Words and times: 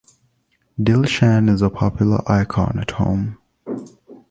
Dilshan 0.79 1.47
is 1.47 1.61
a 1.61 1.69
popular 1.69 2.23
icon 2.25 2.79
at 2.79 2.89
home. 2.89 3.37